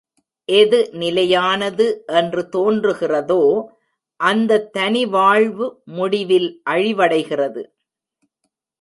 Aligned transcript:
எது 0.49 0.89
நிலையானது 0.93 2.03
என்று 2.07 2.49
தோன்றுகிறதோ, 2.51 3.65
அந்தத 4.23 4.69
தனி 4.69 5.05
வாழ்வு 5.05 5.81
முடிவில் 5.85 6.61
அழிவடைகிறது. 6.69 7.63